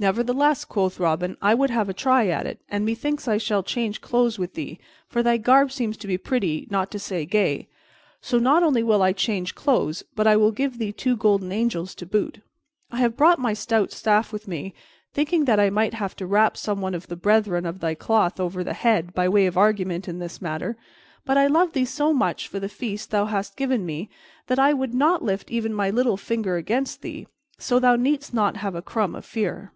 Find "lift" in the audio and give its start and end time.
25.24-25.50